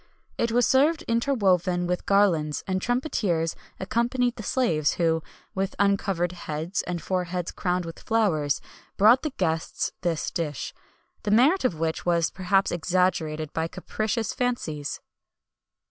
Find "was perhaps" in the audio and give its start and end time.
12.03-12.71